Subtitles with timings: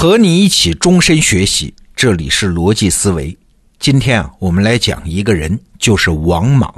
[0.00, 3.36] 和你一起终身学习，这里是逻辑思维。
[3.80, 6.72] 今天啊，我们来讲一个人，就是王莽，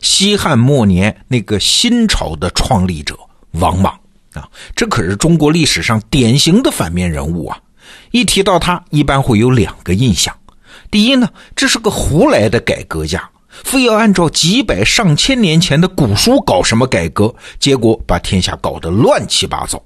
[0.00, 3.18] 西汉末年那个新朝的创立者
[3.54, 3.92] 王莽
[4.34, 7.58] 啊，这可是中国历史上典型的反面人物啊。
[8.12, 10.32] 一提到他，一般会有两个印象：
[10.92, 19.82] 第一呢，这是个胡来的改革家，非要按照几百上千年前的古书搞什么改革，结果把天下搞得乱七八糟。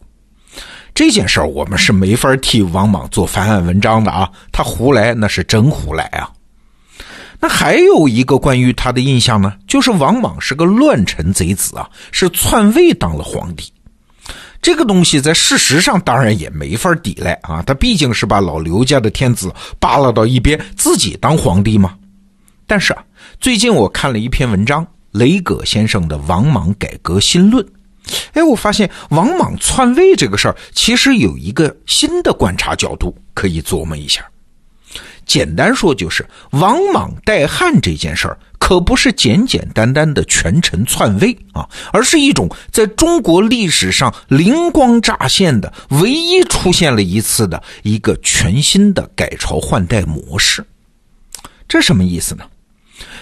[0.98, 6.29] 这件事儿我们是没法替王莽做翻案文章的啊，他胡来那是真胡来啊。
[7.38, 13.73] 那还有一个关于他的印象呢，就是王莽是个乱臣贼子啊，是篡位当了皇帝。
[14.61, 21.95] 这个东西在事实上当然也没法抵赖啊，他毕竟是把老刘家的天子扒拉到一边，自己当皇帝嘛。
[22.66, 23.05] 但是啊，
[23.38, 27.65] 最近我看了一篇文章，雷葛先生的《王莽改革新论》。
[28.33, 34.24] 哎，我发现王莽篡位这个事儿，其实有一个新的观察角度可以琢磨一下。
[35.27, 50.65] 简单说，就是王莽代汉这件事儿，可不是简简单单的权臣篡位啊，而是一种在中国历史上灵光乍现的、唯一出现了一次的一个全新的改朝换代模式。
[51.69, 52.45] 这什么意思呢？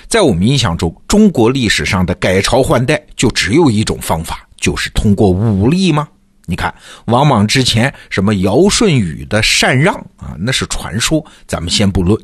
[0.07, 4.46] 在我们印象中，中国历史上的改朝换代就只有一种方法。
[4.57, 6.09] 就是通过武力吗？
[6.49, 6.73] 你看
[7.07, 12.17] 王莽之前什么尧舜禹的禅让啊，那是传说，咱们先不论。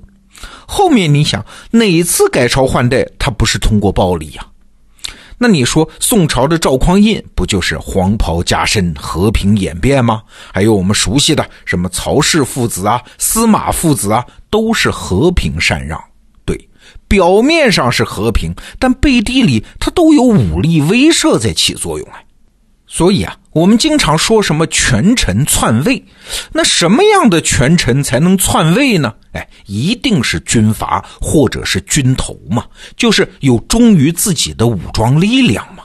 [0.66, 4.46] 后面你想哪次改朝换代，他不是通过暴力呀？
[5.38, 10.22] 那你说宋朝的赵匡胤不就是黄袍加身，和平演变吗？
[10.52, 16.00] 还有我们熟悉的什么曹氏父子啊、司马父子啊，都是和平禅让。
[17.12, 22.16] 表面上是和平，但背地里他都有武力威慑在起作用啊。
[22.86, 26.02] 所以啊，我们经常说什么权臣篡位，
[26.52, 29.12] 那什么样的权臣才能篡位呢？
[29.32, 32.64] 哎，一定是军阀或者是军头嘛，
[32.96, 35.84] 就是有忠于自己的武装力量嘛。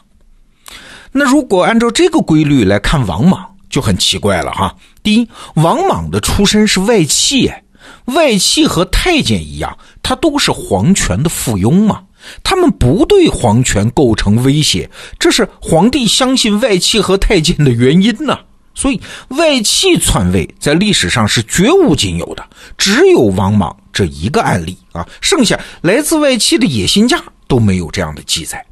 [1.12, 4.74] 那如果按照这个规律来看，王莽就很奇怪了哈。
[5.04, 7.64] 第一，王莽的出身是外戚，哎，
[8.08, 12.04] 外戚和太监一样，他都是皇权的附庸嘛。
[12.44, 18.38] 他们不对皇权构成威胁，这是皇帝相信外戚和太监的原因呢。
[18.74, 22.46] 所以，外戚篡位在历史上是绝无仅有的，
[22.78, 25.08] 只有王莽这一个案例啊。
[25.22, 28.64] 剩下来自外戚的野心家都没有这样的记载。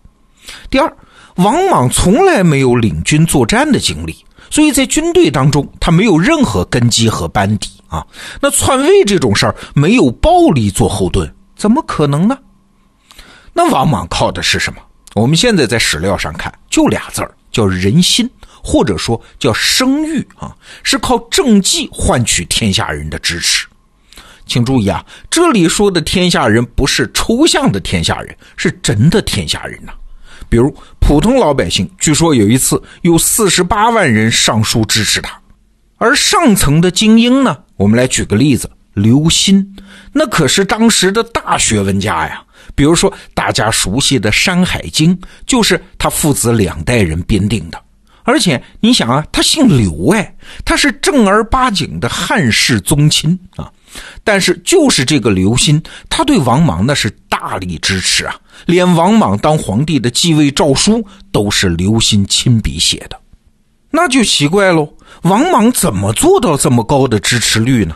[0.69, 0.91] 第二，
[1.38, 4.16] 王莽从来没有领军作战的经历，
[4.50, 8.06] 所以在军队当中他没有任何根基和班底啊。
[8.41, 12.38] 那篡位这种事儿没有暴力做后盾，怎么可能呢？
[13.53, 14.79] 那王莽靠的是什么？
[15.13, 18.29] 我们现在在史料上看，就俩字儿，叫人心，
[18.61, 23.66] 或者说叫声誉啊，是靠政绩换取天下人的支持。
[24.45, 29.94] 请注意啊，这里说的天下人不是抽象的天下人，是真的天下人呐。
[30.50, 35.39] 比如普通老百姓，据说有一次有四十八万人上书支持他，
[35.97, 39.66] 而上层的精英呢，我们来举个例子，刘歆，
[40.11, 42.41] 那可是当时的大学问家呀。
[42.73, 47.79] 比如说，大家熟悉的《山海经》就是他父子两代人编定的，
[48.23, 50.35] 而且你想啊，他姓刘哎，
[50.66, 53.72] 他是正儿八经的汉室宗亲啊。
[54.23, 58.35] 但是就是这个刘歆，他对王莽那是大力支持啊，
[58.66, 63.19] 连王莽当皇帝的继位诏书都是刘歆亲笔写的，
[63.91, 64.88] 那就奇怪喽，
[65.23, 67.95] 王莽怎么做到这么高的支持率呢？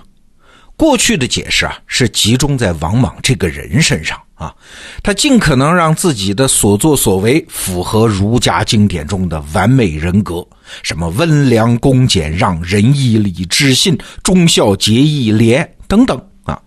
[0.75, 4.55] 过去的解释啊，是集中在王莽这个人身上啊，
[5.03, 10.47] 他尽可能让自己的所作所为符合儒家经典中的完美人格，
[10.81, 16.17] 什么温良恭俭让、仁义礼智信、忠孝节义廉等等
[16.49, 16.59] 啊。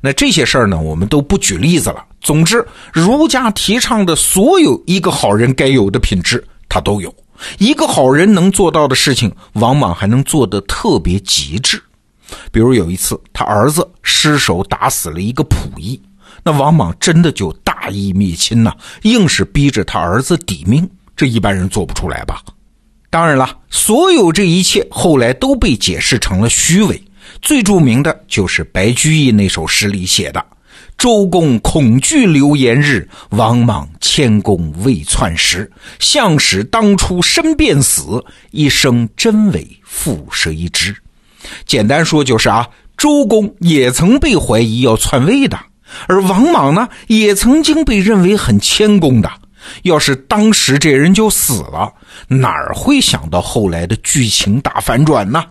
[0.00, 2.04] 那这些事儿呢，我们都不举例子了。
[2.20, 7.14] 总之，儒家提倡的所有一个好人该有的品质，他都有。
[7.58, 11.82] 一个好人能做到的事情，王莽还能做得特别极致。
[12.50, 16.00] 比如有一次，他儿子失手打死了一个仆役，
[16.42, 22.40] 那王莽真的就大义灭亲呐，硬是逼着他儿子抵命，这一般人做不出来吧？
[23.10, 27.00] 当然了，所有这一切后来都被解释成了虚伪。
[27.42, 30.44] 最著名的就是白居易那首诗里写的
[30.98, 35.70] ：“周公恐惧流言日，王莽谦恭未篡时。
[35.98, 40.94] 相使当初身便死，一生真伪复谁知？”
[41.64, 42.66] 简单说就是啊，
[42.96, 45.58] 周公也曾被怀疑要篡位的，
[46.08, 49.30] 而王莽呢，也曾经被认为很谦恭的。
[49.82, 51.92] 要是当时这人就死了，
[52.28, 55.44] 哪儿会想到后来的剧情大反转呢？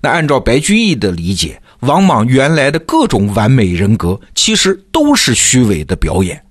[0.00, 6.42] 那按照白居易的理解，王莽原来的各种完美人格，其实都是虚伪的表演。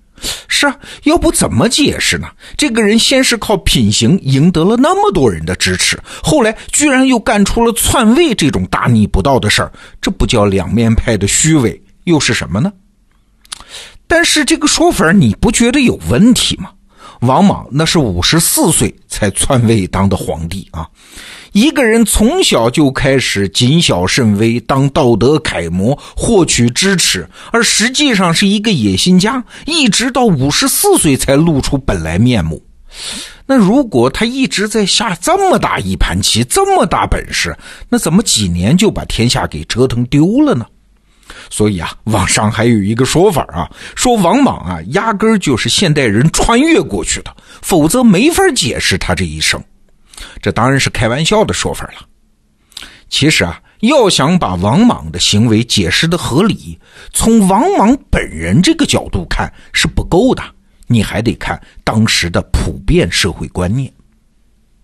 [0.47, 2.27] 是啊，要不怎么解释呢？
[2.57, 9.71] 这个人先是靠品行赢得了那么多人的支持，后来居然又干出了篡位这种大逆不道的事儿，
[10.01, 12.73] 这不叫两面派的虚伪，又是什么呢？
[14.07, 16.71] 但是这个说法你不觉得有问题吗？
[17.21, 20.87] 王莽那是五十四岁才篡位当的皇帝啊。
[21.53, 32.61] 一个人从小就开始谨小慎微，当道德楷模，获取支持，而实际上是一个野心家，一直到五十四岁才露出本来面目。
[33.47, 37.57] 那如果他一直在下这么大一盘棋，这么大本事，
[37.89, 40.65] 那怎么几年就把天下给折腾丢了呢？
[41.49, 49.61] 所以啊，网上还有一个说法啊，说王莽啊，压根儿就是现代人穿越过去的，否则没法解释他这一生。
[50.41, 52.05] 这当然是开玩笑的说法了。
[53.09, 56.77] 其实啊，要想把王莽的行为解释的合理，
[57.13, 60.43] 从王莽本人这个角度看是不够的，
[60.87, 63.91] 你还得看当时的普遍社会观念。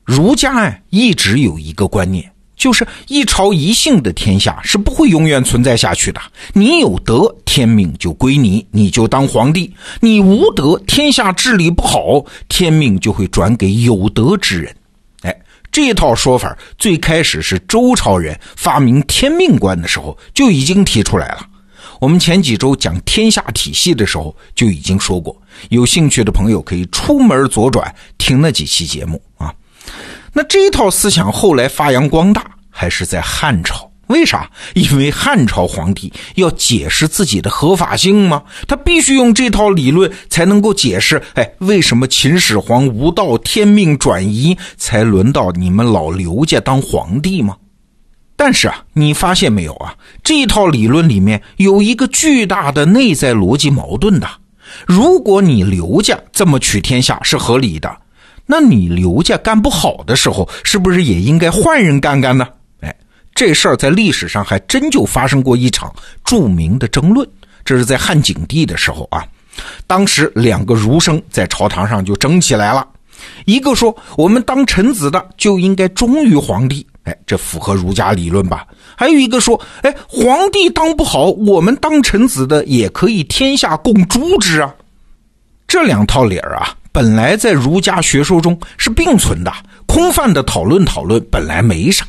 [0.06, 2.32] 儒家啊，一直有一个观念，
[2.64, 6.22] 就是一朝一姓的天下是不会永远存在下去的。
[6.54, 9.70] 你有德，天命就归你，你就当皇帝；
[10.00, 14.74] 你无德，天下治理不好，天命就会转给有德之人。
[15.24, 15.38] 哎
[15.74, 21.46] 这套说法最开始是周朝人发明天命观的时候就已经提出来了。
[22.00, 25.36] 我们前几周讲天下体系的时候就已经说过，
[25.68, 29.54] 有兴趣的朋友可以出门左转听那几期节目啊。
[30.34, 33.90] 那这套思想后来发扬光大还是在汉朝。
[34.08, 34.50] 为啥？
[34.74, 38.44] 因为汉朝皇帝要解释自己的合法性吗？
[38.68, 41.24] 他必须用这套理论才能够解释。
[41.36, 47.56] 哎，为什么秦始皇无道，天命转移，才轮到你们老刘家当皇帝吗？
[48.36, 49.96] 但是啊，你发现没有啊？
[50.22, 54.28] 这套理论里面有一个巨大的内在逻辑矛盾的。
[54.86, 57.96] 如果你刘家这么取天下是合理的，
[58.46, 62.48] 那你刘家干不好的时候，是不是也应该换人干干呢？
[62.82, 62.94] 哎
[63.36, 65.92] 这事儿在历史上还真就发生过一场
[66.24, 67.28] 著名的争论，
[67.66, 69.26] 这是在汉景帝的时候啊。
[69.88, 72.88] 当时两个儒生在朝堂上就争起来了，
[73.46, 78.68] 一个说我们当臣子的就应该忠于皇帝，哎，这符合儒家理论吧？
[78.96, 84.74] 还有一个说，哎，皇帝当不好，我们当臣子的也可以天下共诛之啊。
[85.68, 89.52] 这两套理儿啊，本来在儒家学说中是并存的，
[89.88, 92.06] 空泛的讨论讨论本来没啥。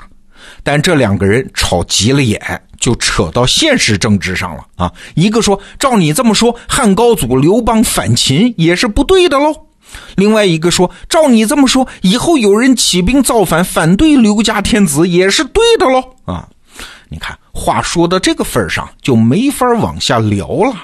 [0.63, 2.39] 但这两个人吵急了眼，
[2.79, 4.93] 就扯到现实政治上了啊！
[5.15, 9.55] 一个说：“照你这么说，汉高祖刘邦反秦也是不对的喽。”
[10.17, 16.47] 另外一个说：“照你这么说，以后有人起兵造反，反对刘家天子也是对的喽。”啊，
[17.09, 20.75] 你看话说到这个份上，就没法往下聊了。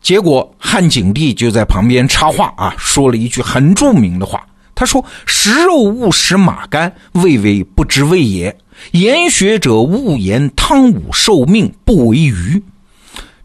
[0.00, 4.44] 结果汉景帝就在旁边插话啊，说了一句很著名的话。
[4.74, 8.56] 他说：“食肉勿食马肝，味为不知味也。
[8.92, 12.62] 言学者勿言汤武受命，不为鱼。”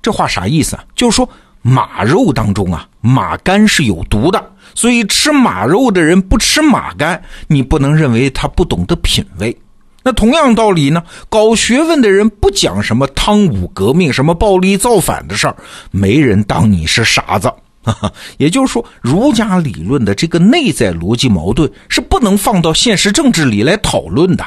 [0.01, 0.85] 这话啥意思啊？
[0.95, 1.27] 就是说
[1.61, 9.57] 马肉当中啊，马肝是有毒的，所以吃马肉的人不吃马肝，你不能认为他不懂得品味。
[10.05, 15.55] 那同样道理呢，搞学问的人不讲什么汤武革命、什么暴力造反的事儿，
[15.89, 17.51] 没人当你是傻子。
[18.37, 24.45] 也就是说，儒家理论的这个内在逻辑矛盾是不能放到现实政治里来讨论的。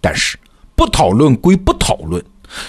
[0.00, 0.36] 但是，
[0.74, 2.20] 不讨论归不讨论，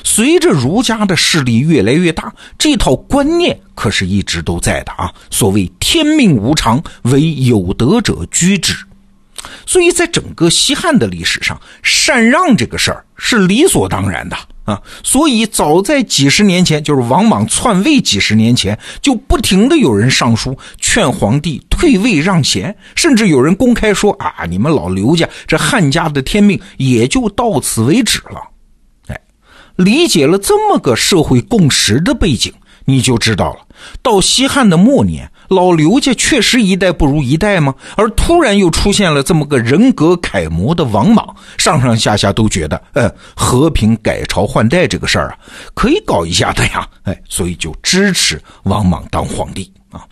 [0.04, 5.12] 随着儒家的势力越来越大，这套观念可是一直都在的啊。
[5.32, 8.76] 所谓“天命无常，唯有德者居之”。
[9.66, 14.82] 所以在整个西汉的历史上，禅让这个事儿是理所当然的啊。
[15.04, 28.42] 所以早在几十年前，就是王莽篡位几十年前，就不停的有人上书劝皇帝退位让贤，甚至有人公开说啊，你们老刘家这汉家的天命也就到此为止了。
[29.08, 29.20] 哎，
[29.76, 32.54] 理解了这么个社会共识的背景，
[32.86, 33.60] 你就知道了，
[34.02, 35.30] 到西汉的末年。
[35.50, 37.76] 老刘家确实一代不如一代吗？
[37.96, 45.38] 而突然又出现了这么个人格楷模的王莽，上上下下都觉得，呃，和平改朝换代这个事儿啊，
[45.76, 50.08] 可以搞一下的呀，哎，所以就支持王莽当皇帝啊。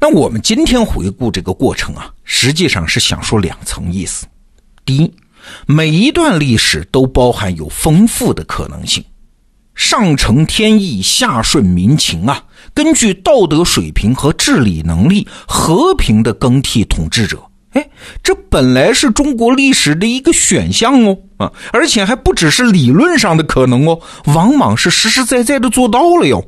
[0.00, 4.26] 那我们今天回顾这个过程啊，实际上是想说两层意思：
[4.84, 5.14] 第一，
[5.66, 9.04] 每一段历史都包含有丰富的可能性。
[9.80, 12.44] 上承天意，下顺民情啊！
[12.74, 17.42] 根据道德水平和治理能力，和平的更替统治者。
[17.70, 17.88] 哎，
[18.22, 21.16] 这本来是中国历史的一个选项哦。
[21.38, 26.44] 啊，而且还不只是理论上的可能哦，王莽是实实在在的做到了哟。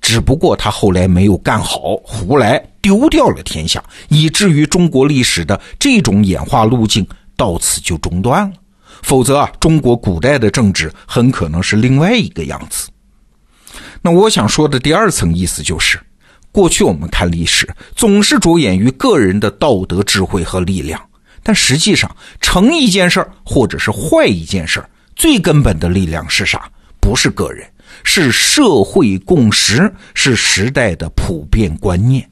[0.00, 7.04] 只不过他后来没有干好，胡来丢掉了天下，以至于中国历史的这种演化路径
[7.36, 8.52] 到此就中断了。
[9.04, 12.88] 否则啊，中国古代的政治很可能是另外一个样子。
[14.00, 16.00] 那我想说的第二层意思就是，
[16.50, 20.98] 过去我们看历史总是着眼于个人的道德智慧和力量。
[21.42, 26.66] 但实际上，成一件事儿或者是坏一件事儿，最根本的力量是啥？
[26.98, 27.70] 不是个人，
[28.04, 32.26] 是社会共识，是时代的普遍观念。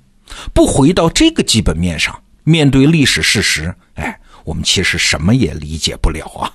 [0.55, 6.51] 不回到这个基本面上，面对历史事实，哎，我们其实什么也理解不了啊。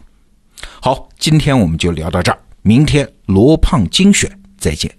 [0.81, 4.91] 好今天我们就聊到这儿明天罗胖精选再见。